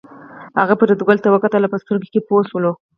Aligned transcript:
هغه 0.59 0.73
فریدګل 0.79 1.17
ته 1.23 1.27
وکتل 1.31 1.61
او 1.63 1.71
په 1.73 1.77
سترګو 1.83 2.11
کې 2.13 2.25
پوه 2.27 2.41
شول 2.49 2.65